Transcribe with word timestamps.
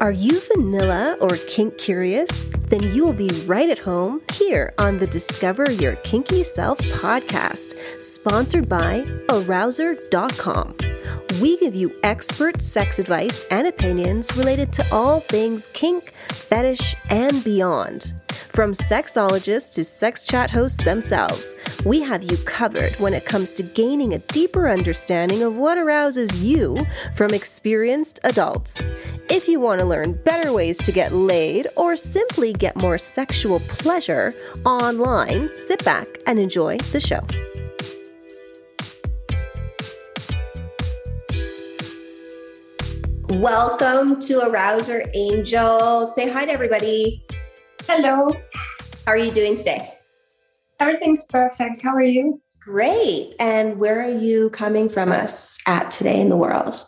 Are 0.00 0.12
you 0.12 0.40
vanilla 0.54 1.18
or 1.20 1.36
kink 1.46 1.76
curious? 1.76 2.48
Then 2.68 2.82
you 2.94 3.04
will 3.04 3.12
be 3.12 3.28
right 3.44 3.68
at 3.68 3.76
home 3.76 4.22
here 4.32 4.72
on 4.78 4.96
the 4.96 5.06
Discover 5.06 5.72
Your 5.72 5.96
Kinky 5.96 6.42
Self 6.42 6.78
podcast, 6.78 7.78
sponsored 8.00 8.66
by 8.66 9.02
Arousr.com. 9.28 10.74
We 11.42 11.58
give 11.58 11.74
you 11.74 11.94
expert 12.02 12.62
sex 12.62 12.98
advice 12.98 13.44
and 13.50 13.66
opinions 13.66 14.34
related 14.38 14.72
to 14.72 14.86
all 14.90 15.20
things 15.20 15.68
kink, 15.74 16.14
fetish, 16.30 16.96
and 17.10 17.44
beyond. 17.44 18.14
From 18.52 18.72
sexologists 18.72 19.74
to 19.74 19.84
sex 19.84 20.24
chat 20.24 20.50
hosts 20.50 20.84
themselves, 20.84 21.54
we 21.84 22.00
have 22.00 22.24
you 22.24 22.36
covered 22.38 22.92
when 22.96 23.14
it 23.14 23.24
comes 23.24 23.52
to 23.54 23.62
gaining 23.62 24.12
a 24.12 24.18
deeper 24.18 24.68
understanding 24.68 25.44
of 25.44 25.56
what 25.56 25.78
arouses 25.78 26.42
you 26.42 26.76
from 27.14 27.32
experienced 27.32 28.18
adults. 28.24 28.90
If 29.28 29.46
you 29.46 29.60
want 29.60 29.78
to 29.80 29.86
learn 29.86 30.14
better 30.24 30.52
ways 30.52 30.78
to 30.78 30.90
get 30.90 31.12
laid 31.12 31.68
or 31.76 31.94
simply 31.94 32.52
get 32.52 32.74
more 32.74 32.98
sexual 32.98 33.60
pleasure 33.60 34.34
online, 34.64 35.50
sit 35.54 35.84
back 35.84 36.08
and 36.26 36.40
enjoy 36.40 36.78
the 36.90 36.98
show. 36.98 37.20
Welcome 43.28 44.20
to 44.22 44.40
Arousr 44.40 45.08
Angell. 45.14 46.08
Say 46.08 46.28
hi 46.28 46.46
to 46.46 46.50
everybody. 46.50 47.24
Hello. 47.92 48.28
How 49.04 49.14
are 49.14 49.16
you 49.16 49.32
doing 49.32 49.56
today? 49.56 49.94
Everything's 50.78 51.24
perfect. 51.24 51.82
How 51.82 51.92
are 51.92 52.00
you? 52.00 52.40
Great. 52.60 53.34
And 53.40 53.80
where 53.80 54.00
are 54.00 54.16
you 54.16 54.50
coming 54.50 54.88
from 54.88 55.10
us 55.10 55.58
at 55.66 55.90
today 55.90 56.20
in 56.20 56.28
the 56.28 56.36
world? 56.36 56.80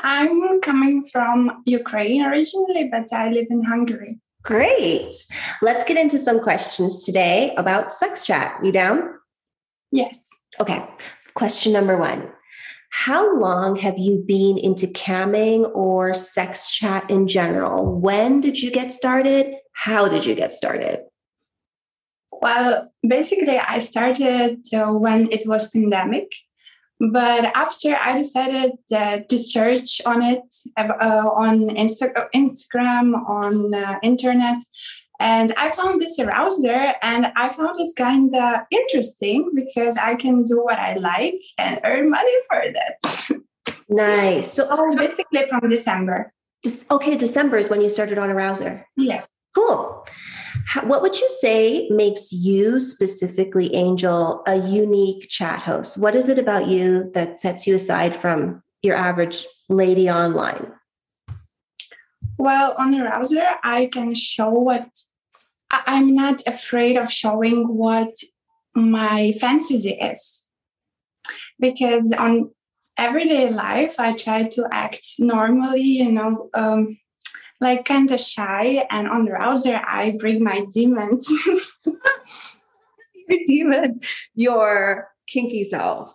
I'm 0.00 0.60
coming 0.60 1.06
from 1.06 1.62
Ukraine 1.64 2.22
originally, 2.22 2.90
but 2.92 3.10
I 3.10 3.30
live 3.30 3.46
in 3.48 3.64
Hungary. 3.64 4.20
Great. 4.42 5.14
Let's 5.62 5.84
get 5.84 5.96
into 5.96 6.18
some 6.18 6.40
questions 6.40 7.02
today 7.06 7.54
about 7.56 7.90
sex 7.90 8.26
chat. 8.26 8.62
You 8.62 8.72
down? 8.72 9.14
Yes. 9.90 10.22
Okay. 10.60 10.86
Question 11.32 11.72
number 11.72 11.96
one 11.96 12.30
How 12.90 13.34
long 13.34 13.76
have 13.76 13.96
you 13.96 14.22
been 14.28 14.58
into 14.58 14.88
camming 14.88 15.74
or 15.74 16.12
sex 16.12 16.70
chat 16.70 17.10
in 17.10 17.26
general? 17.26 17.98
When 17.98 18.42
did 18.42 18.60
you 18.60 18.70
get 18.70 18.92
started? 18.92 19.56
How 19.72 20.08
did 20.08 20.24
you 20.24 20.34
get 20.34 20.52
started? 20.52 21.00
Well, 22.32 22.92
basically, 23.06 23.58
I 23.58 23.80
started 23.80 24.66
uh, 24.72 24.92
when 24.92 25.30
it 25.30 25.46
was 25.46 25.70
pandemic, 25.70 26.32
but 26.98 27.44
after 27.54 27.96
I 27.96 28.18
decided 28.18 28.72
uh, 28.94 29.18
to 29.28 29.42
search 29.42 30.00
on 30.06 30.22
it 30.22 30.42
uh, 30.76 31.28
on 31.34 31.68
Insta- 31.70 32.28
Instagram, 32.34 33.14
on 33.28 33.74
uh, 33.74 33.98
internet, 34.02 34.62
and 35.20 35.52
I 35.58 35.70
found 35.70 36.00
this 36.00 36.18
arousr, 36.18 36.94
and 37.02 37.26
I 37.36 37.50
found 37.50 37.78
it 37.78 37.92
kind 37.94 38.34
of 38.34 38.60
interesting 38.70 39.50
because 39.54 39.98
I 39.98 40.14
can 40.14 40.44
do 40.44 40.64
what 40.64 40.78
I 40.78 40.94
like 40.94 41.42
and 41.58 41.78
earn 41.84 42.10
money 42.10 42.32
for 42.48 42.62
that. 42.72 43.40
Nice. 43.88 44.54
So, 44.54 44.66
oh, 44.70 44.96
basically 44.96 45.46
from 45.48 45.68
December. 45.68 46.32
okay, 46.90 47.16
December 47.16 47.58
is 47.58 47.68
when 47.68 47.82
you 47.82 47.90
started 47.90 48.16
on 48.16 48.30
Arousr. 48.30 48.84
Yes. 48.96 49.28
Cool. 49.54 50.04
What 50.84 51.02
would 51.02 51.18
you 51.18 51.28
say 51.28 51.88
makes 51.90 52.32
you 52.32 52.78
specifically, 52.78 53.74
Angell, 53.74 54.42
a 54.46 54.56
unique 54.56 55.28
chat 55.28 55.60
host? 55.60 56.00
What 56.00 56.14
is 56.14 56.28
it 56.28 56.38
about 56.38 56.68
you 56.68 57.10
that 57.14 57.40
sets 57.40 57.66
you 57.66 57.74
aside 57.74 58.14
from 58.14 58.62
your 58.82 58.96
average 58.96 59.44
lady 59.68 60.08
online? 60.08 60.72
Well, 62.38 62.74
on 62.78 62.94
Arousr, 62.94 63.46
I 63.62 63.86
can 63.86 64.14
show 64.14 64.50
what 64.50 64.88
I'm 65.70 66.14
not 66.14 66.42
afraid 66.46 66.96
of 66.96 67.12
showing 67.12 67.76
what 67.76 68.14
my 68.74 69.32
fantasy 69.32 69.90
is. 69.90 70.46
Because 71.58 72.12
on 72.12 72.50
everyday 72.96 73.50
life, 73.50 73.98
I 73.98 74.14
try 74.14 74.44
to 74.44 74.68
act 74.72 75.02
normally, 75.18 75.82
you 75.82 76.10
know, 76.12 76.50
um, 76.54 76.98
like 77.60 77.84
kind 77.84 78.10
of 78.10 78.20
shy. 78.20 78.86
And 78.90 79.08
on 79.08 79.26
Arousr, 79.28 79.82
I 79.86 80.16
bring 80.18 80.42
my 80.42 80.64
demons. 80.72 81.28
your 83.28 83.38
demons, 83.46 84.06
your 84.34 85.08
kinky 85.26 85.64
self. 85.64 86.14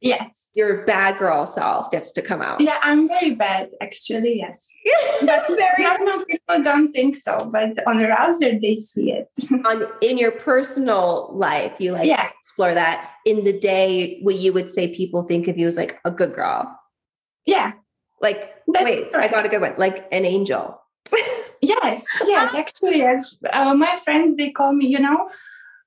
Yes. 0.00 0.50
Your 0.54 0.84
bad 0.84 1.18
girl 1.18 1.46
self 1.46 1.90
gets 1.90 2.12
to 2.12 2.20
come 2.20 2.42
out. 2.42 2.60
Yeah, 2.60 2.76
I'm 2.82 3.08
very 3.08 3.34
bad, 3.34 3.70
actually, 3.80 4.36
yes. 4.36 4.70
but 5.22 5.48
very 5.48 5.82
normal 5.82 6.26
people 6.26 6.62
don't 6.62 6.92
think 6.92 7.16
so, 7.16 7.38
but 7.50 7.70
on 7.86 7.96
Arousr, 7.96 8.60
they 8.60 8.76
see 8.76 9.12
it. 9.12 9.28
on 9.66 9.86
in 10.02 10.18
your 10.18 10.32
personal 10.32 11.30
life, 11.32 11.72
you 11.78 11.92
like 11.92 12.06
Yeah. 12.06 12.16
to 12.16 12.28
explore 12.38 12.74
that. 12.74 13.12
In 13.24 13.44
the 13.44 13.58
day, 13.58 14.18
what 14.20 14.34
you 14.34 14.52
would 14.52 14.68
say 14.68 14.94
people 14.94 15.22
think 15.22 15.48
of 15.48 15.56
you 15.56 15.66
as 15.68 15.78
like 15.78 15.98
a 16.04 16.10
good 16.10 16.34
girl. 16.34 16.78
yeah. 17.46 17.72
Like, 18.24 18.54
That's 18.66 18.84
wait, 18.84 19.14
I 19.14 19.28
got 19.28 19.44
a 19.44 19.48
good 19.50 19.60
one. 19.60 19.74
Like 19.76 20.08
an 20.10 20.24
angel. 20.24 20.80
Yes, 21.64 22.04
yes, 22.26 22.54
actually, 22.62 22.98
yes. 22.98 23.36
Uh, 23.50 23.72
my 23.72 23.98
friends, 24.04 24.36
they 24.36 24.50
call 24.50 24.74
me, 24.74 24.86
you 24.86 24.98
know, 24.98 25.30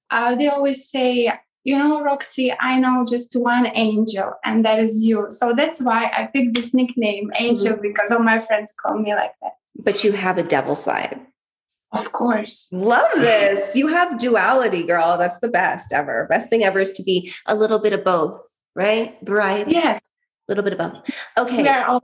uh, 0.09 0.33
they 0.33 0.47
always 0.47 0.89
say, 0.89 1.31
you 1.63 1.77
know, 1.77 2.01
Roxy, 2.01 2.51
I 2.59 2.79
know 2.79 3.05
just 3.07 3.35
one 3.35 3.67
angel, 3.75 4.33
and 4.43 4.65
that 4.65 4.79
is 4.79 5.05
you. 5.05 5.27
So 5.29 5.53
that's 5.55 5.79
why 5.79 6.05
I 6.05 6.29
picked 6.33 6.55
this 6.55 6.73
nickname, 6.73 7.29
Angel, 7.37 7.77
because 7.79 8.11
all 8.11 8.23
my 8.23 8.39
friends 8.39 8.73
call 8.81 8.97
me 8.97 9.13
like 9.13 9.33
that. 9.43 9.51
But 9.77 10.03
you 10.03 10.13
have 10.13 10.39
a 10.39 10.43
devil 10.43 10.73
side. 10.73 11.19
Of 11.91 12.11
course. 12.11 12.69
Love 12.71 13.11
this. 13.15 13.75
You 13.75 13.87
have 13.87 14.17
duality, 14.17 14.83
girl. 14.83 15.17
That's 15.17 15.39
the 15.41 15.49
best 15.49 15.93
ever. 15.93 16.25
Best 16.27 16.49
thing 16.49 16.63
ever 16.63 16.79
is 16.79 16.91
to 16.93 17.03
be 17.03 17.31
a 17.45 17.53
little 17.53 17.79
bit 17.79 17.93
of 17.93 18.03
both, 18.03 18.41
right? 18.75 19.15
Variety. 19.21 19.73
Yes, 19.73 19.99
little 20.47 20.63
bit 20.63 20.73
of 20.73 20.79
both. 20.79 21.15
Okay. 21.37 21.63
we 21.63 21.67
are 21.67 21.85
all. 21.85 22.01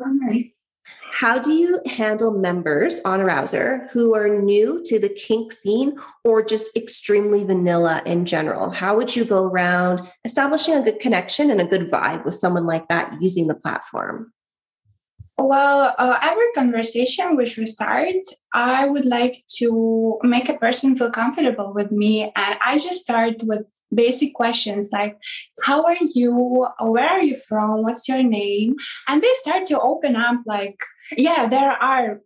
How 1.14 1.38
do 1.40 1.54
you 1.54 1.80
handle 1.86 2.32
members 2.32 3.00
on 3.06 3.20
Arousr 3.20 3.90
who 3.92 4.16
are 4.16 4.28
new 4.28 4.82
to 4.86 5.00
the 5.00 5.10
kink 5.10 5.52
scene 5.52 5.96
or 6.24 6.44
just 6.44 6.76
extremely 6.76 7.44
vanilla 7.44 8.02
in 8.06 8.26
general? 8.26 8.72
How 8.72 8.98
would 8.98 9.16
you 9.16 9.24
go 9.24 9.46
around 9.46 10.02
establishing 10.26 10.74
a 10.74 10.82
good 10.82 11.00
connection 11.00 11.52
and 11.52 11.62
a 11.62 11.66
good 11.66 11.90
vibe 11.90 12.26
with 12.26 12.34
someone 12.34 12.66
like 12.66 12.88
that 12.88 13.16
using 13.22 13.48
the 13.48 13.56
platform? 13.56 14.34
Well, 15.38 15.96
uh, 15.98 16.20
every 16.22 16.52
conversation 16.54 17.36
which 17.36 17.58
we 17.58 17.68
start, 17.68 18.16
I 18.54 18.88
would 18.88 19.06
like 19.06 19.44
to 19.58 20.20
make 20.24 20.50
a 20.50 20.58
person 20.58 20.98
feel 20.98 21.12
comfortable 21.12 21.74
with 21.74 21.92
me. 21.92 22.24
And 22.36 22.58
I 22.62 22.78
just 22.78 23.02
start 23.02 23.36
with 23.44 23.62
basic 23.96 24.34
questions 24.34 24.90
like, 24.92 25.18
How 25.64 25.84
are 25.84 25.98
you? 26.16 26.68
Where 26.80 27.10
are 27.10 27.22
you 27.22 27.36
from? 27.36 27.84
What's 27.84 28.08
your 28.08 28.24
name? 28.24 28.76
And 29.08 29.22
they 29.22 29.34
start 29.36 29.68
to 29.68 29.80
open 29.80 30.16
up 30.16 30.42
like, 30.46 30.78
Yeah, 31.16 31.48
there 31.48 31.72
are 31.72 32.22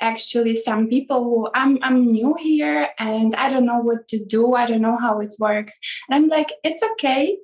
actually 0.00 0.56
some 0.56 0.88
people 0.88 1.24
who 1.24 1.48
I'm 1.54 1.78
I'm 1.82 2.06
new 2.06 2.34
here 2.34 2.88
and 2.98 3.34
I 3.34 3.48
don't 3.48 3.66
know 3.66 3.80
what 3.80 4.08
to 4.08 4.24
do. 4.24 4.54
I 4.54 4.66
don't 4.66 4.80
know 4.80 4.96
how 4.96 5.20
it 5.20 5.34
works. 5.38 5.78
And 6.08 6.14
I'm 6.14 6.28
like, 6.28 6.52
it's 6.64 6.82
okay 6.92 7.36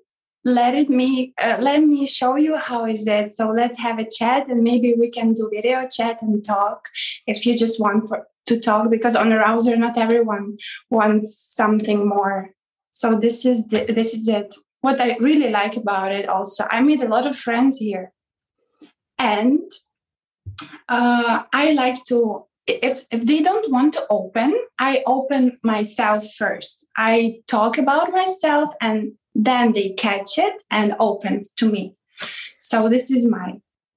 let 0.47 0.77
it 0.77 0.89
me 0.89 1.35
uh, 1.43 1.57
let 1.59 1.83
me 1.83 2.07
show 2.07 2.37
you 2.37 2.57
how 2.57 2.87
is 2.87 3.05
it 3.09 3.35
so 3.35 3.51
let's 3.51 3.81
have 3.81 3.99
a 3.99 4.09
chat 4.09 4.47
and 4.49 4.63
maybe 4.63 4.95
we 4.97 5.11
can 5.11 5.35
do 5.35 5.51
video 5.53 5.89
chat 5.89 6.23
and 6.23 6.45
talk 6.45 6.89
if 7.27 7.45
you 7.45 7.57
just 7.57 7.81
want 7.81 8.09
for, 8.09 8.25
to 8.47 8.61
talk 8.61 8.89
because 8.89 9.17
on 9.17 9.31
Arousr 9.31 9.77
not 9.77 9.99
everyone 9.99 10.57
wants 10.89 11.37
something 11.37 12.09
more 12.09 12.51
so 12.97 13.15
this 13.15 13.45
is 13.45 13.67
the, 13.67 13.85
this 13.93 14.15
is 14.15 14.27
it. 14.27 14.55
What 14.81 15.01
i 15.01 15.17
really 15.21 15.51
like 15.51 15.77
about 15.77 16.13
it 16.13 16.29
also 16.29 16.67
i 16.71 16.81
made 16.81 17.03
a 17.03 17.09
lot 17.09 17.27
of 17.27 17.37
friends 17.37 17.77
here. 17.77 18.13
And 19.19 19.71
uh, 20.89 21.43
i 21.53 21.73
like 21.73 22.03
to 22.05 22.47
if 22.67 23.05
if 23.11 23.27
they 23.27 23.41
don't 23.43 23.71
want 23.71 23.93
to 23.95 24.07
open 24.11 24.51
i 24.79 25.03
open 25.07 25.59
myself 25.63 26.23
first. 26.41 26.87
I 26.97 27.41
talk 27.47 27.77
about 27.77 28.13
myself 28.13 28.71
and 28.81 29.13
then 29.35 29.75
they 29.75 29.91
catch 29.91 30.39
it 30.39 30.63
and 30.71 30.95
open 30.99 31.43
to 31.59 31.67
me. 31.71 31.95
So 32.59 32.89
this 32.89 33.11
is 33.11 33.29
my 33.29 33.49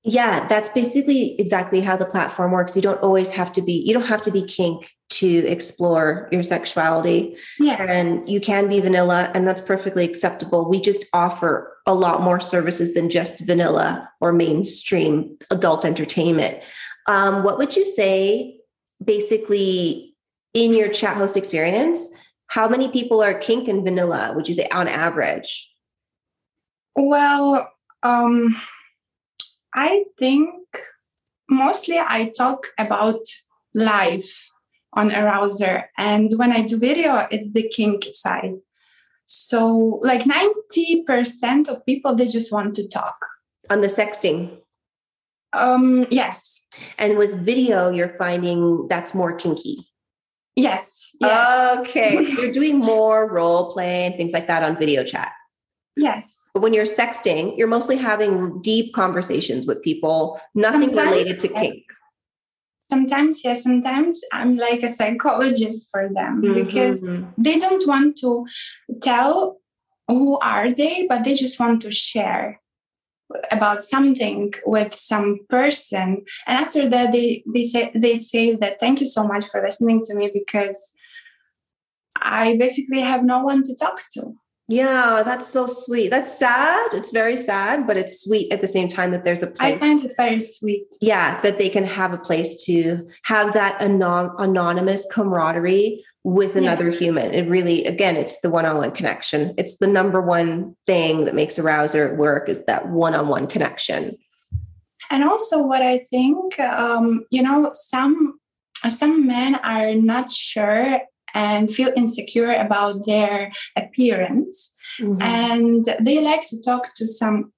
Yeah, 0.03 0.47
that's 0.47 0.69
basically 0.69 1.39
exactly 1.39 1.81
how 1.88 1.95
the 1.95 2.12
platform 2.13 2.51
works. 2.51 2.75
You 2.75 2.81
don't 2.81 3.03
always 3.07 3.31
have 3.31 3.51
to 3.53 3.62
be, 3.62 3.75
you 3.85 3.94
don't 3.94 4.12
have 4.15 4.24
to 4.24 4.31
be 4.31 4.44
kink 4.44 4.81
to 5.19 5.48
explore 5.48 6.27
your 6.31 6.44
sexuality. 6.44 7.36
yes. 7.60 7.86
And 7.88 8.27
you 8.30 8.39
can 8.39 8.68
be 8.68 8.80
vanilla 8.80 9.31
and 9.33 9.48
that's 9.48 9.62
perfectly 9.62 10.06
acceptable. 10.06 10.69
We 10.69 10.81
just 10.81 11.06
offer 11.13 11.77
a 11.86 11.94
lot 11.94 12.21
more 12.21 12.39
services 12.39 12.94
than 12.94 13.10
just 13.10 13.39
vanilla 13.39 14.10
or 14.21 14.31
mainstream 14.31 15.38
adult 15.51 15.86
entertainment. 15.86 16.63
Um, 17.07 17.44
what 17.44 17.57
would 17.57 17.75
you 17.75 17.86
say 17.86 18.57
basically 19.04 20.16
in 20.54 20.74
your 20.74 20.89
chat 20.89 21.16
host 21.16 21.38
experience 21.38 22.12
how 22.48 22.68
many 22.68 22.89
people 22.89 23.22
are 23.22 23.36
kink 23.36 23.68
and 23.68 23.83
vanilla 23.83 24.33
would 24.36 24.48
you 24.48 24.54
say 24.54 24.68
on 24.72 24.88
average? 24.88 25.72
Well 26.95 27.72
um 28.01 28.56
i 29.75 30.06
think 30.18 30.56
mostly 31.50 31.98
I 31.98 32.31
talk 32.38 32.68
about 32.77 33.19
life 33.74 34.50
on 34.94 35.12
Arousr. 35.12 35.86
And 35.97 36.38
when 36.38 36.51
I 36.51 36.62
do 36.62 36.80
video, 36.80 37.27
it's 37.31 37.51
the 37.51 37.68
kink 37.69 38.06
side. 38.12 38.56
So 39.25 40.00
like 40.01 40.24
90% 40.24 41.68
of 41.68 41.86
people, 41.86 42.15
they 42.15 42.27
just 42.27 42.51
want 42.51 42.75
to 42.75 42.88
talk. 42.88 43.27
On 43.69 43.81
the 43.81 43.88
sexting. 43.88 44.57
Um, 45.53 46.07
yes. 46.09 46.63
And 46.97 47.18
with 47.18 47.39
video, 47.45 47.91
you're 47.91 48.15
finding 48.18 48.88
that's 48.88 49.13
more 49.13 49.36
kinky. 49.36 49.86
Yes. 50.56 51.15
yes. 51.21 51.77
Okay. 51.80 52.25
so 52.25 52.41
you're 52.41 52.51
doing 52.51 52.80
more 52.80 53.31
role 53.31 53.71
play 53.71 54.06
and 54.06 54.15
things 54.15 54.33
like 54.33 54.47
that 54.47 54.63
on 54.63 54.77
video 54.77 55.03
chat. 55.03 55.31
Yes. 55.95 56.50
But 56.53 56.62
when 56.62 56.74
you're 56.74 56.86
sexting, 56.86 57.57
you're 57.57 57.68
mostly 57.68 57.97
having 57.97 58.62
deep 58.62 58.94
conversations 58.94 59.65
with 59.65 59.81
people, 59.83 60.39
nothing 60.56 60.94
sometimes, 60.94 61.09
related 61.09 61.39
to 61.41 61.50
yes. 61.50 61.62
kink. 61.62 61.83
Sometimes, 62.89 63.44
yes, 63.44 63.63
sometimes 63.63 64.21
I'm 64.33 64.57
like 64.57 64.81
a 64.81 64.91
psychologist 64.91 65.89
for 65.91 66.09
them 66.12 66.41
mm-hmm. 66.41 66.65
because 66.65 67.21
they 67.38 67.59
don't 67.59 67.88
want 67.88 68.18
to 68.18 68.45
tell 69.01 69.59
who 70.07 70.39
are 70.39 70.74
they, 70.74 71.06
but 71.07 71.24
they 71.24 71.36
just 71.36 71.59
want 71.59 71.83
to 71.83 71.91
share 71.91 72.59
about 73.51 73.83
something 73.83 74.53
with 74.65 74.95
some 74.95 75.39
person 75.50 76.25
and 76.47 76.57
after 76.57 76.89
that 76.89 77.12
they 77.12 77.44
they 77.53 77.63
say 77.63 77.91
they 77.94 78.18
say 78.18 78.56
that 78.56 78.80
thank 78.80 79.00
you 79.00 79.06
so 79.06 79.24
much 79.24 79.45
for 79.45 79.62
listening 79.62 80.01
to 80.03 80.15
me 80.15 80.31
because 80.33 80.94
i 82.21 82.57
basically 82.57 83.01
have 83.01 83.24
no 83.24 83.44
one 83.44 83.62
to 83.62 83.75
talk 83.75 84.01
to 84.12 84.33
yeah, 84.69 85.24
that's 85.25 85.48
so 85.48 85.66
sweet. 85.66 86.10
That's 86.12 86.38
sad. 86.38 86.89
It's 86.94 87.10
very 87.10 87.36
sad, 87.36 87.88
but 87.88 87.98
it's 87.98 88.24
sweet 88.24 88.54
at 88.54 88.62
the 88.62 88.68
same 88.68 88.88
time 88.88 89.10
that 89.10 89.25
there's 89.25 89.42
a 89.42 89.48
place. 89.48 89.75
I 89.75 89.80
find 89.80 90.06
it 90.06 90.13
very 90.16 90.39
sweet. 90.39 90.86
Yeah, 91.01 91.42
that 91.42 91.57
they 91.57 91.69
can 91.69 91.86
have 91.86 92.13
a 92.13 92.19
place 92.19 92.63
to 92.66 93.10
have 93.24 93.54
that 93.54 93.81
anon- 93.81 94.30
anonymous 94.38 95.07
camaraderie 95.12 96.06
with 96.24 96.56
another 96.56 96.92
yes. 96.92 97.00
human. 97.00 97.33
It 97.33 97.50
really, 97.50 97.83
again, 97.86 98.16
it's 98.16 98.42
the 98.42 98.51
one 98.51 98.68
on 98.68 98.77
one 98.77 98.92
connection. 98.92 99.56
It's 99.57 99.77
the 99.77 99.88
number 99.88 100.21
one 100.21 100.75
thing 100.86 101.25
that 101.25 101.33
makes 101.33 101.57
Arousr 101.57 102.15
work 102.15 102.48
is 102.48 102.65
that 102.65 102.89
one 102.89 103.15
on 103.15 103.27
one 103.27 103.48
connection. 103.48 104.18
And 105.10 105.24
also, 105.24 105.63
what 105.63 105.81
I 105.81 106.06
think, 106.12 106.60
um, 106.60 107.25
you 107.31 107.42
know, 107.42 107.72
some 107.74 108.39
some 108.88 109.25
men 109.25 109.56
are 109.56 109.95
not 109.95 110.31
sure 110.31 111.01
and 111.33 111.71
feel 111.71 111.91
insecure 111.95 112.53
about 112.53 113.05
their 113.05 113.51
appearance. 113.75 114.73
Mm-hmm. 114.99 115.21
And 115.21 115.95
they 115.99 116.21
like 116.21 116.47
to 116.49 116.61
talk 116.61 116.95
to 116.95 117.07
some 117.07 117.53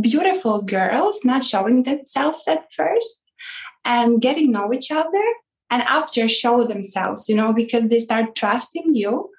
beautiful 0.00 0.62
girls, 0.62 1.24
not 1.24 1.44
showing 1.44 1.82
themselves 1.82 2.46
at 2.46 2.72
first 2.72 3.22
and 3.84 4.20
getting 4.20 4.52
know 4.52 4.72
each 4.72 4.90
other 4.90 5.24
and 5.70 5.82
after 5.82 6.28
show 6.28 6.64
themselves, 6.64 7.28
you 7.28 7.34
know, 7.34 7.52
because 7.52 7.88
they 7.88 7.98
start 7.98 8.34
trusting 8.34 8.94
you. 8.94 9.30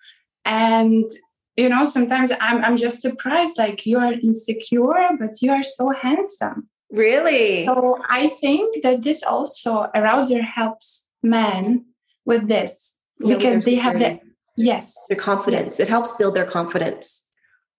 And 0.45 1.09
you 1.57 1.67
know, 1.67 1.83
sometimes 1.83 2.31
I'm 2.39 2.63
I'm 2.63 2.77
just 2.77 3.01
surprised, 3.01 3.57
like 3.57 3.85
you 3.85 3.99
are 3.99 4.13
insecure, 4.13 5.09
but 5.19 5.41
you 5.41 5.51
are 5.51 5.63
so 5.63 5.91
handsome. 5.91 6.69
Really? 6.89 7.65
So 7.65 7.99
I 8.09 8.29
think 8.29 8.81
that 8.81 9.03
this 9.03 9.21
also 9.23 9.87
arousr 9.95 10.41
helps 10.41 11.09
men 11.21 11.85
with 12.25 12.47
this 12.47 12.99
because 13.19 13.66
they 13.66 13.75
have 13.75 14.00
the 14.00 14.19
yes. 14.56 14.95
their 15.10 15.18
confidence. 15.18 15.71
Yes. 15.71 15.80
it 15.80 15.89
helps 15.89 16.12
build 16.13 16.36
their 16.36 16.45
confidence 16.45 17.25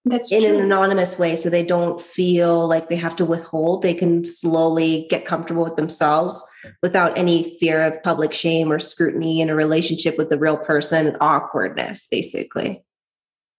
that's 0.04 0.32
in 0.32 0.42
true. 0.42 0.56
an 0.56 0.64
anonymous 0.64 1.18
way 1.18 1.36
so 1.36 1.50
they 1.50 1.64
don't 1.64 2.00
feel 2.00 2.66
like 2.66 2.88
they 2.88 2.96
have 2.96 3.16
to 3.16 3.24
withhold. 3.24 3.82
They 3.82 3.94
can 3.94 4.24
slowly 4.24 5.06
get 5.10 5.26
comfortable 5.26 5.64
with 5.64 5.76
themselves 5.76 6.44
without 6.82 7.16
any 7.18 7.56
fear 7.58 7.82
of 7.82 8.02
public 8.02 8.32
shame 8.32 8.72
or 8.72 8.78
scrutiny 8.78 9.40
in 9.40 9.50
a 9.50 9.54
relationship 9.54 10.16
with 10.16 10.30
the 10.30 10.38
real 10.38 10.56
person 10.56 11.16
awkwardness 11.20 12.06
basically. 12.10 12.84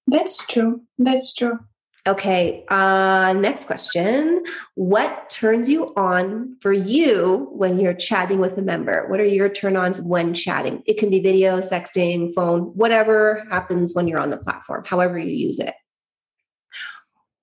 That's 0.07 0.43
true. 0.45 0.81
That's 0.97 1.33
true 1.33 1.59
Okay, 2.07 2.65
uh, 2.69 3.35
next 3.37 3.65
question. 3.65 4.43
What 4.73 5.29
turns 5.29 5.69
you 5.69 5.93
on 5.95 6.57
for 6.59 6.73
you 6.73 7.49
when 7.51 7.79
you're 7.79 7.93
chatting 7.93 8.39
with 8.39 8.57
a 8.57 8.63
member? 8.63 9.07
What 9.07 9.19
are 9.19 9.25
your 9.25 9.49
turn 9.49 9.77
ons 9.77 10.01
when 10.01 10.33
chatting? 10.33 10.81
It 10.87 10.97
can 10.97 11.11
be 11.11 11.19
video, 11.19 11.59
sexting, 11.59 12.33
phone, 12.33 12.61
whatever 12.75 13.45
happens 13.51 13.93
when 13.93 14.07
you're 14.07 14.19
on 14.19 14.31
the 14.31 14.37
platform, 14.37 14.83
however 14.83 15.19
you 15.19 15.31
use 15.31 15.59
it. 15.59 15.75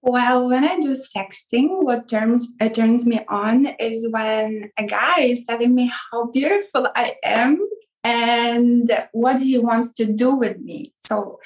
Well, 0.02 0.48
when 0.48 0.64
I 0.64 0.80
do 0.80 0.90
sexting, 0.90 1.84
what 1.84 2.08
turns 2.08 2.52
it 2.60 2.74
turns 2.74 3.06
me 3.06 3.20
on 3.28 3.66
is 3.78 4.08
when 4.10 4.72
a 4.76 4.86
guy 4.86 5.20
is 5.20 5.44
telling 5.44 5.76
me 5.76 5.92
how 6.10 6.32
beautiful 6.32 6.88
I 6.96 7.14
am 7.22 7.64
and 8.02 8.90
what 9.12 9.40
he 9.40 9.58
wants 9.58 9.92
to 9.94 10.04
do 10.04 10.34
with 10.34 10.58
me. 10.58 10.94
So 11.06 11.38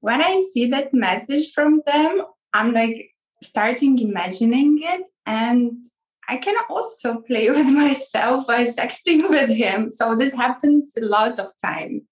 when 0.00 0.20
I 0.20 0.44
see 0.52 0.66
that 0.66 0.92
message 0.92 1.52
from 1.52 1.80
them, 1.86 2.22
I'm 2.58 2.72
like 2.72 3.14
starting 3.42 3.98
imagining 4.00 4.80
it 4.82 5.02
and 5.26 5.84
I 6.28 6.36
can 6.38 6.56
also 6.68 7.20
play 7.20 7.48
with 7.56 7.66
myself 7.66 8.46
by 8.46 8.64
sexting 8.64 9.30
with 9.30 9.50
him. 9.50 9.90
So 9.90 10.16
this 10.16 10.34
happens 10.34 10.92
a 10.96 11.04
lot 11.04 11.38
of 11.38 11.52
time 11.64 12.02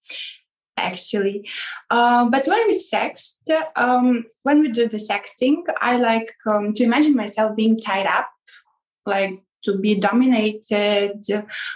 actually. 0.76 1.48
Uh, 1.90 2.28
but 2.28 2.46
when 2.46 2.66
we 2.66 2.74
sext, 2.74 3.38
um, 3.76 4.24
when 4.42 4.60
we 4.60 4.68
do 4.68 4.88
the 4.88 4.98
sexting, 4.98 5.62
I 5.80 5.96
like 5.96 6.32
um, 6.46 6.74
to 6.74 6.84
imagine 6.84 7.16
myself 7.16 7.56
being 7.56 7.78
tied 7.78 8.06
up, 8.06 8.28
like 9.04 9.42
to 9.64 9.78
be 9.78 9.98
dominated. 9.98 11.24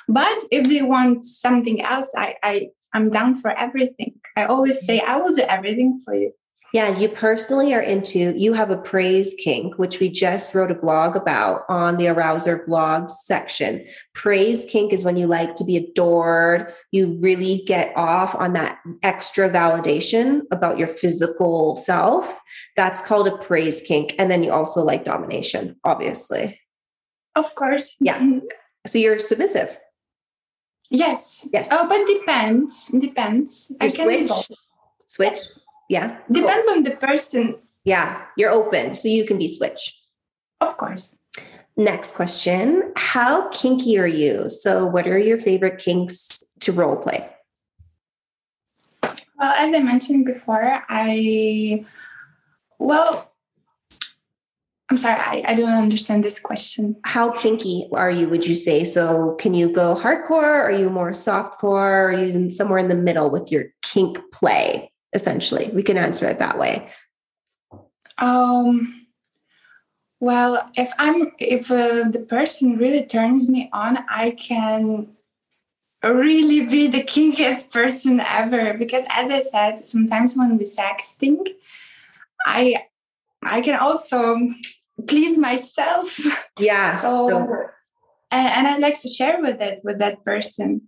But 0.08 0.44
if 0.50 0.69
they 0.69 0.82
want 0.82 1.25
something 1.25 1.81
else, 1.82 2.12
I, 2.17 2.37
I 2.43 2.69
I'm 2.93 3.08
down 3.11 3.37
for 3.37 3.50
everything. 3.58 4.20
I 4.37 4.44
always 4.44 4.84
say 4.84 5.00
I 5.00 5.17
will 5.17 5.34
do 5.34 5.43
everything 5.43 6.00
for 6.05 6.14
you. 6.14 6.32
Yeah, 6.72 6.96
you 6.96 7.08
personally 7.08 7.75
are 7.75 7.81
into, 7.81 8.32
you 8.37 8.52
have 8.52 8.70
a 8.70 8.76
praise 8.76 9.34
kink, 9.34 9.76
which 9.76 9.99
we 9.99 10.08
just 10.08 10.55
wrote 10.55 10.70
a 10.70 10.76
blog 10.76 11.17
about 11.17 11.62
on 11.69 11.96
the 11.96 12.05
Arousr 12.06 12.64
blog 12.64 13.11
section. 13.11 13.84
Praise 14.14 14.64
kink 14.69 14.93
is 14.93 15.02
when 15.02 15.17
you 15.17 15.26
like 15.26 15.56
to 15.56 15.64
be 15.64 15.76
adored, 15.76 16.72
you 16.93 17.19
really 17.20 17.64
get 17.67 17.93
off 17.96 18.37
on 18.37 18.52
that 18.52 18.78
extra 19.02 19.50
validation 19.50 20.43
about 20.52 20.78
your 20.78 20.87
physical 20.87 21.75
self. 21.75 22.40
That's 22.76 23.02
called 23.02 23.26
a 23.26 23.37
praise 23.38 23.81
kink. 23.81 24.14
And 24.17 24.31
then 24.31 24.44
you 24.44 24.52
also 24.52 24.84
like 24.84 25.05
domination, 25.05 25.75
obviously. 25.82 26.61
Of 27.34 27.52
course. 27.56 27.96
Yeah. 27.99 28.38
So 28.87 28.99
you're 28.99 29.19
submissive. 29.19 29.76
Yes. 30.88 31.49
Yes. 31.52 31.69
Oh, 31.72 31.89
but 31.89 32.06
depends. 32.06 32.89
Depends. 32.89 33.70
You 33.70 33.77
I 33.81 33.89
switch. 33.89 34.31
Switch. 35.06 35.31
Yes. 35.34 35.60
Yeah. 35.91 36.17
Depends 36.31 36.69
cool. 36.69 36.77
on 36.77 36.82
the 36.85 36.93
person. 36.93 37.56
Yeah. 37.85 38.23
You're 38.37 38.53
open. 38.53 38.94
So 38.94 39.09
you 39.09 39.27
can 39.27 39.39
be 39.39 39.49
switch. 39.49 39.99
Of 40.61 40.77
course. 40.77 41.15
Next 41.77 42.15
question. 42.15 42.93
How 42.97 43.49
kinky 43.49 43.99
are 43.99 44.06
you? 44.06 44.49
So 44.49 44.87
what 44.87 45.09
are 45.09 45.19
your 45.19 45.41
favorite 45.41 45.79
kinks 45.79 46.44
to 46.61 46.73
role 46.73 46.97
play? 46.97 47.29
Well, 49.03 49.55
as 49.56 49.75
I 49.75 49.81
mentioned 49.81 50.27
before, 50.27 50.85
I 50.89 51.85
well 52.79 53.32
I'm 54.91 54.99
sorry, 54.99 55.20
I, 55.20 55.53
I 55.53 55.55
don't 55.55 55.70
understand 55.70 56.25
this 56.25 56.41
question. 56.41 56.97
How 57.05 57.31
kinky 57.31 57.89
are 57.93 58.11
you, 58.11 58.29
would 58.29 58.44
you 58.44 58.56
say? 58.56 58.82
So, 58.82 59.37
can 59.37 59.55
you 59.55 59.70
go 59.70 59.94
hardcore? 59.94 60.43
Are 60.43 60.73
you 60.73 60.91
more 60.91 61.13
softcore? 61.13 62.09
Are 62.09 62.13
you 62.13 62.51
somewhere 62.51 62.81
in 62.81 62.89
the 62.89 62.97
middle 62.97 63.31
with 63.31 63.53
your 63.53 63.67
kink 63.82 64.19
play? 64.32 64.90
Essentially. 65.12 65.70
We 65.72 65.82
can 65.82 65.96
answer 65.96 66.26
it 66.26 66.38
that 66.38 66.58
way. 66.58 66.88
Um 68.19 69.00
well 70.20 70.70
if 70.76 70.93
i'm 70.98 71.32
if 71.38 71.70
uh, 71.70 72.06
the 72.08 72.20
person 72.29 72.76
really 72.76 73.05
turns 73.06 73.48
me 73.48 73.70
on 73.72 73.98
i 74.10 74.31
can 74.32 75.08
really 76.05 76.60
be 76.60 76.86
the 76.86 77.02
kinkiest 77.12 77.70
person 77.70 78.20
ever. 78.20 78.74
Because 78.74 79.05
as 79.10 79.31
i 79.31 79.40
said 79.40 79.86
sometimes 79.86 80.36
when 80.36 80.58
we 80.58 80.64
sexting 80.64 81.48
i 82.46 82.84
i 83.43 83.60
can 83.60 83.79
also 83.79 84.36
please 85.08 85.38
myself. 85.38 86.19
Yeah 86.58 86.96
so, 86.96 87.29
so. 87.29 87.67
And, 88.31 88.46
and 88.46 88.67
i 88.69 88.76
like 88.76 88.98
to 89.00 89.08
share 89.08 89.40
with 89.40 89.60
it 89.60 89.81
with 89.82 89.98
that 89.98 90.24
person. 90.24 90.82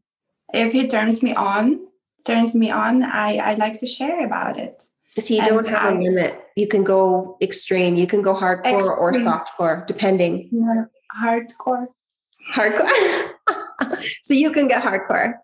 If 0.52 0.74
he 0.74 0.86
turns 0.86 1.22
me 1.22 1.34
on 1.34 1.80
turns 2.24 2.54
me 2.54 2.70
on, 2.70 3.02
I, 3.02 3.36
I 3.36 3.54
like 3.54 3.78
to 3.80 3.86
share 3.86 4.24
about 4.24 4.58
it. 4.58 4.82
So 5.18 5.34
you 5.34 5.44
don't 5.44 5.68
have 5.68 5.92
I, 5.92 5.96
a 5.96 6.00
limit. 6.00 6.40
You 6.56 6.66
can 6.66 6.84
go 6.84 7.36
extreme. 7.42 7.96
You 7.96 8.06
can 8.06 8.22
go 8.22 8.34
hardcore 8.34 8.78
extreme. 8.78 8.98
or 8.98 9.12
softcore, 9.12 9.86
depending. 9.86 10.48
No, 10.50 10.86
hardcore. 11.14 11.86
Hardcore. 12.54 13.30
so 14.22 14.34
you 14.34 14.50
can 14.52 14.68
get 14.68 14.82
hardcore. 14.82 15.34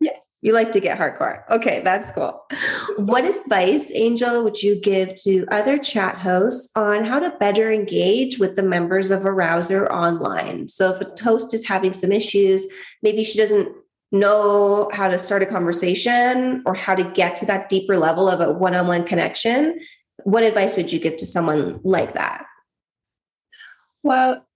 Yes. 0.00 0.26
You 0.42 0.52
like 0.52 0.72
to 0.72 0.80
get 0.80 0.98
hardcore. 0.98 1.48
Okay, 1.50 1.80
that's 1.80 2.10
cool. 2.10 2.44
What 2.96 3.24
advice, 3.24 3.90
Angell, 3.92 4.44
would 4.44 4.60
you 4.60 4.78
give 4.78 5.14
to 5.22 5.46
other 5.50 5.78
chat 5.78 6.16
hosts 6.16 6.70
on 6.76 7.04
how 7.04 7.20
to 7.20 7.30
better 7.38 7.72
engage 7.72 8.38
with 8.38 8.56
the 8.56 8.62
members 8.62 9.10
of 9.10 9.22
Arousr 9.22 9.88
online? 9.90 10.68
So, 10.68 10.92
if 10.92 11.00
a 11.00 11.22
host 11.22 11.54
is 11.54 11.64
having 11.66 11.94
some 11.94 12.12
issues, 12.12 12.66
maybe 13.02 13.24
she 13.24 13.38
doesn't 13.38 13.74
know 14.14 14.88
how 14.92 15.08
to 15.08 15.18
start 15.18 15.42
a 15.42 15.46
conversation 15.46 16.62
or 16.64 16.74
how 16.74 16.94
to 16.94 17.04
get 17.12 17.36
to 17.36 17.46
that 17.46 17.68
deeper 17.68 17.98
level 17.98 18.28
of 18.28 18.40
a 18.40 18.52
one 18.52 18.74
on 18.74 18.86
one 18.86 19.04
connection, 19.04 19.78
what 20.22 20.44
advice 20.44 20.76
would 20.76 20.92
you 20.92 20.98
give 20.98 21.16
to 21.18 21.26
someone 21.26 21.80
like 21.82 22.14
that? 22.14 22.46
Well, 24.02 24.46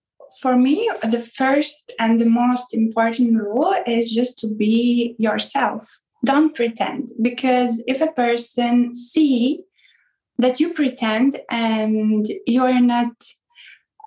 for 0.40 0.56
me, 0.56 0.90
the 1.02 1.20
first 1.20 1.92
and 1.98 2.20
the 2.20 2.28
most 2.28 2.74
important 2.74 3.34
rule 3.34 3.74
is 3.86 4.12
just 4.12 4.38
to 4.40 4.46
be 4.46 5.16
yourself. 5.18 5.88
Don't 6.24 6.54
pretend 6.54 7.10
because 7.20 7.82
if 7.86 8.00
a 8.00 8.12
person 8.12 8.94
see 8.94 9.62
that 10.38 10.60
you 10.60 10.72
pretend 10.72 11.40
and 11.50 12.26
you're 12.46 12.80
not 12.80 13.12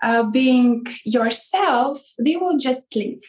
uh, 0.04 0.24
being 0.24 0.86
yourself, 1.04 2.00
they 2.20 2.36
will 2.36 2.58
just 2.58 2.96
leave. 2.96 3.22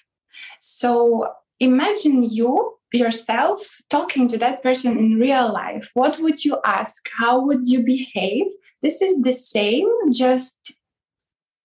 So 0.61 1.29
imagine 1.62 2.23
you 2.23 2.78
yourself 2.92 3.59
talking 3.88 4.28
to 4.28 4.38
that 4.38 4.62
person 4.62 4.99
in 4.99 5.19
real 5.19 5.50
life. 5.50 5.90
What 5.95 6.21
would 6.21 6.45
you 6.45 6.59
ask? 6.64 7.09
How 7.16 7.40
would 7.47 7.66
you 7.66 7.83
behave? 7.83 8.47
This 8.83 9.00
is 9.00 9.23
the 9.23 9.33
same, 9.33 9.88
just 10.12 10.76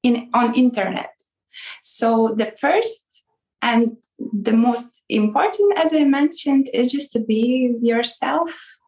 in 0.03 0.29
on 0.33 0.55
internet 0.55 1.11
so 1.81 2.33
the 2.35 2.53
first 2.59 3.23
and 3.61 3.97
the 4.19 4.53
most 4.53 4.89
important, 5.09 5.77
as 5.77 5.93
I 5.93 6.03
mentioned, 6.03 6.69
is 6.73 6.91
just 6.91 7.11
to 7.13 7.19
be 7.19 7.75
yourself. 7.81 8.79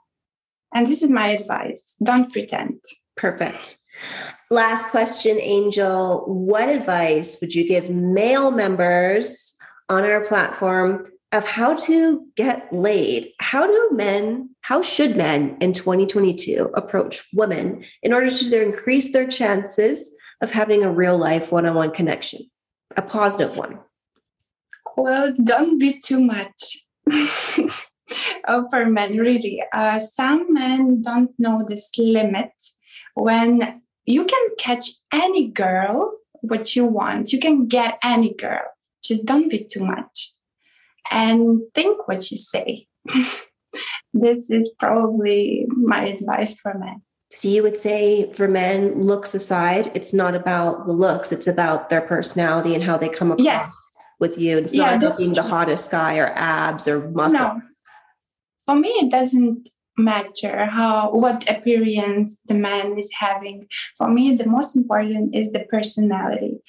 And 0.73 0.87
this 0.87 1.01
is 1.01 1.09
my 1.09 1.29
advice 1.29 1.95
don't 2.03 2.31
pretend. 2.31 2.79
Perfect. 3.17 3.77
Last 4.49 4.89
question, 4.89 5.39
Angell. 5.39 6.23
What 6.27 6.69
advice 6.69 7.37
would 7.41 7.53
you 7.53 7.67
give 7.67 7.89
male 7.89 8.51
members 8.51 9.53
on 9.89 10.03
our 10.05 10.21
platform 10.21 11.05
of 11.31 11.45
how 11.45 11.75
to 11.75 12.25
get 12.35 12.71
laid? 12.71 13.31
How 13.39 13.67
do 13.67 13.89
men, 13.91 14.49
how 14.61 14.81
should 14.81 15.15
men 15.15 15.57
in 15.61 15.73
2022 15.73 16.71
approach 16.73 17.27
women 17.33 17.83
in 18.01 18.13
order 18.13 18.29
to 18.29 18.61
increase 18.61 19.11
their 19.11 19.27
chances 19.27 20.11
of 20.41 20.51
having 20.51 20.83
a 20.83 20.91
real 20.91 21.17
life 21.17 21.51
one 21.51 21.65
on 21.65 21.75
one 21.75 21.91
connection? 21.91 22.41
a 22.97 23.01
positive 23.01 23.55
one? 23.55 23.79
Well, 24.97 25.33
don't 25.43 25.79
be 25.79 25.99
too 25.99 26.19
much. 26.19 26.85
oh, 28.47 28.67
for 28.69 28.85
men, 28.85 29.17
really. 29.17 29.63
Uh, 29.73 29.99
some 29.99 30.53
men 30.53 31.01
don't 31.01 31.31
know 31.39 31.65
this 31.67 31.91
limit. 31.97 32.51
When 33.13 33.81
you 34.05 34.25
can 34.25 34.49
catch 34.57 34.89
any 35.13 35.47
girl 35.47 36.13
what 36.41 36.75
you 36.75 36.85
want, 36.85 37.31
you 37.31 37.39
can 37.39 37.67
get 37.67 37.99
any 38.03 38.33
girl. 38.33 38.67
Just 39.09 39.25
don't 39.25 39.49
be 39.49 39.65
too 39.65 39.83
much. 39.83 40.33
And 41.11 41.61
think 41.73 42.07
what 42.07 42.29
you 42.29 42.37
say. 42.37 42.85
this 44.13 44.49
is 44.51 44.71
probably 44.79 45.65
my 45.69 46.05
advice 46.05 46.59
for 46.59 46.75
men. 46.75 47.01
So 47.31 47.47
you 47.47 47.63
would 47.63 47.77
say 47.77 48.31
for 48.33 48.47
men, 48.47 49.01
looks 49.01 49.33
aside, 49.33 49.91
it's 49.95 50.13
not 50.13 50.35
about 50.35 50.85
the 50.85 50.93
looks, 50.93 51.31
it's 51.31 51.47
about 51.47 51.89
their 51.89 52.01
personality 52.01 52.75
and 52.75 52.83
how 52.83 52.97
they 52.97 53.09
come 53.09 53.31
across 53.31 53.45
yes. 53.45 53.75
with 54.19 54.37
you. 54.37 54.59
It's 54.59 54.75
yeah, 54.75 54.91
not 54.91 55.03
about 55.03 55.17
being 55.17 55.33
the 55.33 55.43
hottest 55.43 55.89
guy 55.91 56.17
or 56.17 56.27
abs 56.35 56.87
or 56.87 57.09
muscle. 57.09 57.39
No. 57.39 57.61
For 58.67 58.75
me, 58.75 58.89
it 58.89 59.11
doesn't 59.11 59.69
matter 59.99 60.65
how 60.65 61.11
what 61.11 61.49
appearance 61.49 62.39
the 62.45 62.53
man 62.53 62.97
is 62.97 63.11
having. 63.19 63.67
For 63.97 64.09
me, 64.09 64.35
the 64.35 64.45
most 64.45 64.75
important 64.75 65.35
is 65.35 65.51
the 65.51 65.65
personality. 65.69 66.61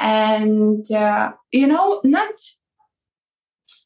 And 0.00 0.90
uh, 0.90 1.32
you 1.52 1.66
know, 1.66 2.00
not 2.04 2.34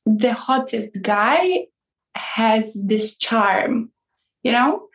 the 0.07 0.33
hottest 0.33 1.03
guy 1.03 1.67
has 2.15 2.79
this 2.87 3.17
charm, 3.17 3.91
you 4.43 4.53
know 4.53 4.89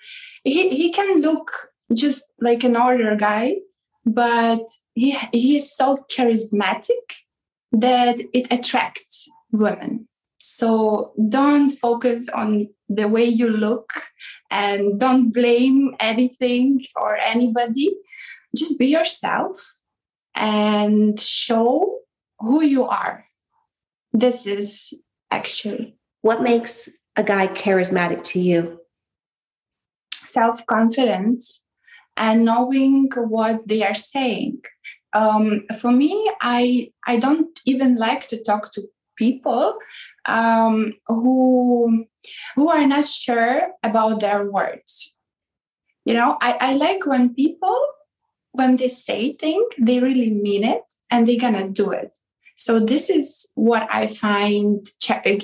he 0.43 0.69
he 0.69 0.91
can 0.91 1.21
look 1.21 1.51
just 1.93 2.31
like 2.39 2.63
an 2.63 2.75
older 2.75 3.15
guy, 3.15 3.55
but 4.05 4.61
he 4.93 5.17
he 5.31 5.57
is 5.57 5.75
so 5.75 6.05
charismatic 6.11 7.05
that 7.71 8.19
it 8.33 8.47
attracts 8.51 9.29
women. 9.51 10.07
So 10.39 11.13
don't 11.27 11.69
focus 11.69 12.29
on 12.29 12.69
the 12.87 13.07
way 13.07 13.25
you 13.25 13.49
look 13.49 13.91
and 14.49 14.99
don't 14.99 15.31
blame 15.31 15.95
anything 15.99 16.81
or 16.95 17.17
anybody. 17.17 17.93
Just 18.55 18.79
be 18.79 18.87
yourself 18.87 19.73
and 20.39 21.19
show 21.19 21.99
who 22.39 22.63
you 22.63 22.85
are. 22.85 23.25
This 24.13 24.47
is 24.47 24.93
actually 25.29 25.97
what 26.21 26.41
makes 26.41 26.89
a 27.15 27.23
guy 27.23 27.47
charismatic 27.47 28.23
to 28.23 28.39
you 28.39 28.79
self 30.25 30.65
confidence 30.65 31.61
and 32.15 32.45
knowing 32.45 33.09
what 33.15 33.67
they 33.67 33.83
are 33.83 33.95
saying. 33.95 34.61
Um, 35.13 35.65
for 35.79 35.91
me, 35.91 36.31
I 36.41 36.91
I 37.05 37.17
don't 37.17 37.59
even 37.65 37.95
like 37.95 38.27
to 38.29 38.41
talk 38.43 38.71
to 38.73 38.83
people 39.17 39.77
um, 40.25 40.93
who 41.07 42.05
who 42.55 42.69
are 42.69 42.87
not 42.87 43.05
sure 43.05 43.71
about 43.83 44.21
their 44.21 44.49
words. 44.49 45.13
You 46.05 46.13
know, 46.13 46.37
I, 46.41 46.57
I 46.59 46.73
like 46.73 47.05
when 47.05 47.33
people 47.33 47.79
when 48.51 48.75
they 48.75 48.87
say 48.87 49.33
things, 49.33 49.65
they 49.77 49.99
really 49.99 50.31
mean 50.31 50.63
it 50.63 50.83
and 51.09 51.27
they're 51.27 51.39
gonna 51.39 51.69
do 51.69 51.91
it. 51.91 52.11
So 52.55 52.79
this 52.79 53.09
is 53.09 53.49
what 53.55 53.87
I 53.89 54.07
find 54.07 54.85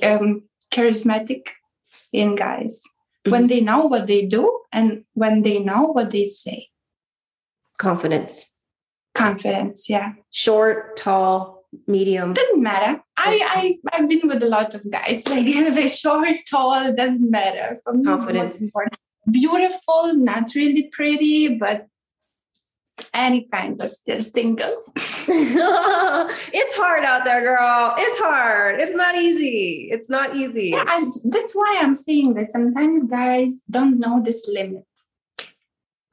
um, 0.04 0.44
charismatic 0.72 1.48
in 2.12 2.36
guys 2.36 2.82
mm-hmm. 3.26 3.32
when 3.32 3.48
they 3.48 3.62
know 3.62 3.86
what 3.86 4.08
they 4.08 4.26
do 4.26 4.60
and 4.72 5.06
when 5.14 5.42
they 5.42 5.60
know 5.60 5.84
what 5.84 6.12
they 6.12 6.28
say. 6.28 6.70
Confidence. 7.78 8.54
Confidence, 9.14 9.90
yeah. 9.90 10.14
Short, 10.30 10.98
tall, 10.98 11.64
medium. 11.88 12.34
Doesn't 12.34 12.62
matter. 12.62 13.02
I, 13.18 13.78
I 13.92 13.98
I've 13.98 14.10
been 14.10 14.28
with 14.28 14.44
a 14.44 14.50
lot 14.50 14.74
of 14.74 14.90
guys. 14.92 15.24
Like 15.30 15.46
the 15.46 15.88
short, 15.88 16.36
tall, 16.50 16.94
doesn't 16.94 17.30
matter. 17.30 17.80
For 17.84 17.94
me, 17.94 18.04
Confidence. 18.04 18.62
Beautiful, 19.32 20.14
not 20.16 20.52
really 20.56 20.90
pretty, 20.92 21.56
but 21.58 21.88
any 23.14 23.48
kind, 23.52 23.78
but 23.78 23.92
still 23.92 24.22
single. 24.22 24.76
it's 24.96 26.74
hard 26.76 27.04
out 27.04 27.26
there, 27.26 27.42
girl. 27.42 27.96
It's 27.98 28.20
hard. 28.20 28.80
It's 28.80 28.96
not 28.96 29.16
easy. 29.16 29.90
It's 29.92 30.10
not 30.10 30.36
easy. 30.36 30.70
Yeah, 30.70 30.86
I, 30.88 31.10
that's 31.26 31.54
why 31.54 31.80
I'm 31.82 31.96
saying 31.96 32.34
that 32.36 32.52
sometimes 32.52 33.04
guys 33.06 33.62
don't 33.70 34.00
know 34.00 34.22
this 34.24 34.48
limit. 34.48 34.86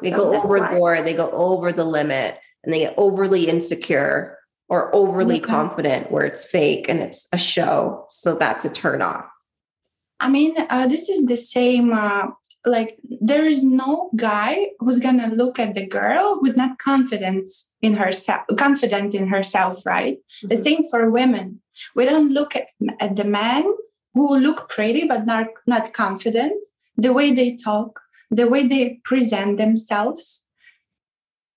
They 0.00 0.10
so 0.10 0.16
go 0.16 0.42
overboard, 0.42 0.98
why. 0.98 1.02
they 1.02 1.14
go 1.14 1.30
over 1.30 1.72
the 1.72 1.84
limit, 1.84 2.38
and 2.64 2.72
they 2.72 2.80
get 2.80 2.94
overly 2.96 3.48
insecure 3.48 4.38
or 4.68 4.94
overly 4.94 5.38
yeah. 5.38 5.44
confident 5.44 6.10
where 6.10 6.24
it's 6.24 6.44
fake 6.44 6.88
and 6.88 7.00
it's 7.00 7.28
a 7.32 7.38
show. 7.38 8.06
So 8.08 8.36
that's 8.36 8.64
a 8.64 8.72
turn 8.72 9.02
off. 9.02 9.26
I 10.22 10.28
mean, 10.28 10.54
uh, 10.70 10.86
this 10.86 11.08
is 11.08 11.26
the 11.26 11.36
same 11.36 11.92
uh, 11.92 12.28
like 12.64 12.98
there 13.20 13.44
is 13.44 13.64
no 13.64 14.10
guy 14.14 14.68
who's 14.78 15.00
gonna 15.00 15.28
look 15.34 15.58
at 15.58 15.74
the 15.74 15.86
girl 15.86 16.38
who's 16.40 16.56
not 16.56 16.78
confident 16.78 17.50
in 17.80 17.94
herself 17.94 18.42
confident 18.56 19.14
in 19.14 19.26
herself 19.26 19.84
right? 19.84 20.18
Mm-hmm. 20.18 20.48
the 20.48 20.56
same 20.56 20.84
for 20.88 21.10
women. 21.10 21.60
We 21.96 22.04
don't 22.04 22.32
look 22.32 22.54
at, 22.54 22.68
at 23.00 23.16
the 23.16 23.24
men 23.24 23.64
who 24.14 24.36
look 24.36 24.68
pretty 24.68 25.06
but 25.08 25.26
not 25.26 25.48
not 25.66 25.92
confident. 25.92 26.64
The 26.96 27.12
way 27.12 27.32
they 27.32 27.56
talk 27.56 28.00
the 28.30 28.48
way 28.48 28.66
they 28.66 29.00
present 29.04 29.58
themselves 29.58 30.46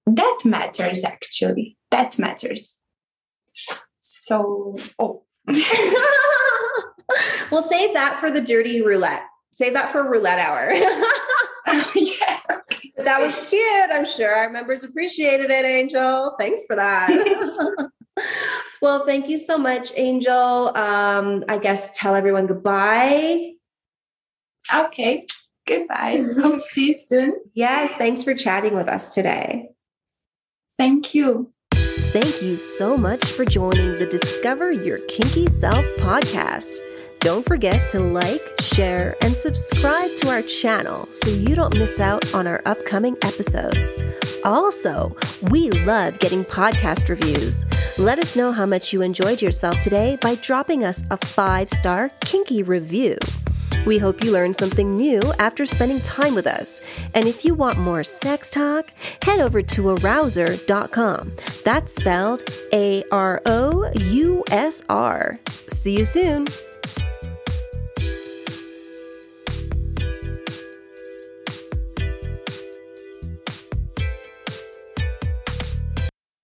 that 0.07 0.39
matters 0.43 1.03
actually. 1.03 1.77
That 1.91 2.17
matters. 2.17 2.81
So 3.99 4.75
oh 4.97 5.23
we'll 7.51 7.61
save 7.61 7.93
that 7.93 8.19
for 8.19 8.31
the 8.31 8.41
dirty 8.41 8.81
roulette 8.81 9.23
save 9.55 9.73
that 9.73 9.89
for 9.89 10.03
roulette 10.03 10.39
hour. 10.39 10.71
yeah. 11.95 12.39
That 12.97 13.21
was 13.21 13.47
cute. 13.49 13.89
I'm 13.91 14.05
sure 14.05 14.33
our 14.33 14.49
members 14.49 14.83
appreciated 14.83 15.49
it, 15.49 15.65
Angell. 15.65 16.35
Thanks 16.37 16.65
for 16.65 16.75
that. 16.75 17.89
well, 18.81 19.05
thank 19.05 19.29
you 19.29 19.37
so 19.37 19.57
much, 19.57 19.93
Angell. 19.93 20.77
Um, 20.77 21.45
I 21.47 21.57
guess 21.57 21.97
tell 21.97 22.15
everyone 22.15 22.47
goodbye. 22.47 23.53
Okay. 24.73 25.25
Goodbye. 25.67 26.25
Hope 26.41 26.55
to 26.55 26.59
see 26.59 26.87
you 26.87 26.97
soon. 26.97 27.35
Yes. 27.53 27.91
Thanks 27.93 28.23
for 28.23 28.35
chatting 28.35 28.75
with 28.75 28.89
us 28.89 29.13
today. 29.13 29.69
Thank 30.77 31.15
you. 31.15 31.51
Thank 31.71 32.41
you 32.41 32.57
so 32.57 32.97
much 32.97 33.25
for 33.25 33.45
joining 33.45 33.95
the 33.95 34.05
Discover 34.05 34.73
Your 34.73 34.97
Kinky 35.07 35.47
Self 35.47 35.85
podcast. 35.97 36.79
Don't 37.25 37.43
forget 37.43 37.87
to 37.87 37.99
like, 37.99 38.53
share, 38.61 39.15
and 39.21 39.35
subscribe 39.35 40.11
to 40.17 40.29
our 40.29 40.43
channel 40.43 41.11
so 41.11 41.31
you 41.31 41.55
don't 41.55 41.75
miss 41.75 41.99
out 41.99 42.35
on 42.35 42.45
our 42.45 42.61
upcoming 42.67 43.17
episodes. 43.23 43.97
Also, 44.43 45.17
we 45.49 45.71
love 45.71 46.19
getting 46.19 46.45
podcast 46.45 47.09
reviews. 47.09 47.65
Let 47.97 48.19
us 48.19 48.35
know 48.35 48.51
how 48.51 48.67
much 48.67 48.93
you 48.93 49.01
enjoyed 49.01 49.41
yourself 49.41 49.79
today 49.79 50.19
by 50.21 50.35
dropping 50.35 50.83
us 50.83 51.03
a 51.09 51.17
five 51.17 51.71
star 51.71 52.09
kinky 52.19 52.61
review. 52.61 53.17
We 53.87 53.97
hope 53.97 54.23
you 54.23 54.31
learned 54.31 54.55
something 54.55 54.93
new 54.93 55.19
after 55.39 55.65
spending 55.65 56.01
time 56.01 56.35
with 56.35 56.45
us. 56.45 56.79
And 57.15 57.25
if 57.25 57.43
you 57.43 57.55
want 57.55 57.79
more 57.79 58.03
sex 58.03 58.51
talk, 58.51 58.91
head 59.23 59.39
over 59.39 59.63
to 59.63 59.81
arousr.com. 59.81 61.31
That's 61.63 61.95
spelled 61.95 62.43
A 62.71 63.03
R 63.11 63.41
O 63.47 63.91
U 63.95 64.43
S 64.51 64.83
R. 64.89 65.39
See 65.67 65.97
you 65.97 66.05
soon. 66.05 66.45